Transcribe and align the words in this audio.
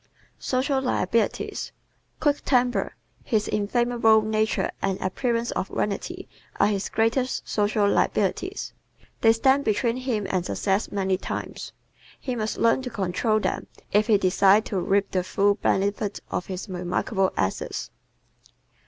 Social 0.39 0.81
Liabilities¶ 0.81 1.71
Quick 2.19 2.37
temper, 2.43 2.95
his 3.23 3.47
inflammable 3.47 4.23
nature 4.23 4.71
and 4.81 4.99
appearances 4.99 5.51
of 5.51 5.67
vanity 5.67 6.27
are 6.59 6.65
his 6.65 6.89
greatest 6.89 7.47
social 7.47 7.87
liabilities. 7.87 8.73
They 9.21 9.31
stand 9.31 9.63
between 9.63 9.97
him 9.97 10.25
and 10.31 10.43
success 10.43 10.91
many 10.91 11.17
times. 11.17 11.71
He 12.19 12.35
must 12.35 12.57
learn 12.57 12.81
to 12.81 12.89
control 12.89 13.39
them 13.39 13.67
if 13.91 14.07
he 14.07 14.17
desires 14.17 14.63
to 14.65 14.79
reap 14.79 15.11
the 15.11 15.23
full 15.23 15.53
benefit 15.53 16.19
of 16.31 16.47
his 16.47 16.67
remarkable 16.67 17.31
assets. 17.37 17.91